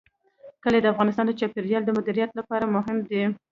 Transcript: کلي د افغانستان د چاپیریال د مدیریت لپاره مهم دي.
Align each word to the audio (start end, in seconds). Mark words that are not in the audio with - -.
کلي 0.63 0.79
د 0.81 0.85
افغانستان 0.93 1.25
د 1.27 1.31
چاپیریال 1.39 1.83
د 1.85 1.89
مدیریت 1.97 2.31
لپاره 2.39 2.71
مهم 2.75 2.97
دي. 3.09 3.23